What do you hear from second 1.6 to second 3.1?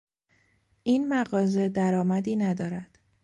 در آمدی ندارد.